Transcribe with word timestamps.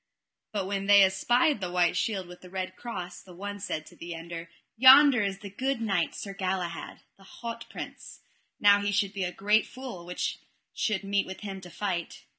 But 0.51 0.65
when 0.65 0.87
they 0.87 1.03
espied 1.03 1.61
the 1.61 1.71
white 1.71 1.95
shield 1.95 2.25
with 2.25 2.41
the 2.41 2.49
red 2.49 2.75
cross 2.75 3.21
the 3.21 3.35
one 3.35 3.59
said 3.59 3.85
to 3.85 3.95
the 3.95 4.15
other: 4.15 4.49
Yonder 4.75 5.23
is 5.23 5.37
the 5.41 5.49
good 5.51 5.79
knight, 5.79 6.15
Sir 6.15 6.33
Galahad, 6.33 7.01
the 7.17 7.23
haut 7.23 7.69
prince: 7.69 8.21
now 8.59 8.81
he 8.81 8.91
should 8.91 9.13
be 9.13 9.25
a 9.25 9.31
great 9.31 9.67
fool 9.67 10.03
which 10.07 10.39
should 10.73 11.03
meet 11.03 11.27
with 11.27 11.41
him 11.41 11.61
to 11.61 11.69
fight. 11.69 12.23